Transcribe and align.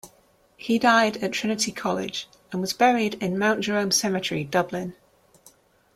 He 0.57 0.79
died 0.79 1.17
at 1.17 1.31
Trinity 1.31 1.71
college 1.71 2.27
and 2.51 2.59
was 2.59 2.73
buried 2.73 3.21
in 3.21 3.37
Mount 3.37 3.59
Jerome 3.61 3.91
cemetery, 3.91 4.43
Dublin. 4.43 4.95